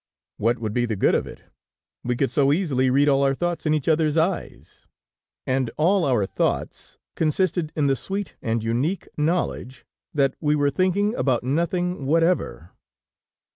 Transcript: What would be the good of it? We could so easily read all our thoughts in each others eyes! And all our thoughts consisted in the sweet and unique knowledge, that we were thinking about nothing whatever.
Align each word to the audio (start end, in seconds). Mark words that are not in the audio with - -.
What 0.37 0.57
would 0.57 0.73
be 0.73 0.85
the 0.85 0.95
good 0.95 1.13
of 1.13 1.27
it? 1.27 1.43
We 2.03 2.15
could 2.15 2.31
so 2.31 2.51
easily 2.51 2.89
read 2.89 3.07
all 3.07 3.21
our 3.21 3.35
thoughts 3.35 3.67
in 3.67 3.73
each 3.75 3.87
others 3.87 4.17
eyes! 4.17 4.87
And 5.45 5.69
all 5.77 6.05
our 6.05 6.25
thoughts 6.25 6.97
consisted 7.13 7.71
in 7.75 7.85
the 7.85 7.95
sweet 7.95 8.35
and 8.41 8.63
unique 8.63 9.07
knowledge, 9.15 9.85
that 10.11 10.33
we 10.41 10.55
were 10.55 10.71
thinking 10.71 11.13
about 11.13 11.43
nothing 11.43 12.07
whatever. 12.07 12.71